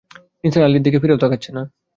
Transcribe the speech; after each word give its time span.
নিসার 0.43 0.63
আলির 0.63 0.83
দিকে 0.83 1.01
ফিরেও 1.01 1.21
তাকাচ্ছে 1.23 1.49
না। 1.51 1.63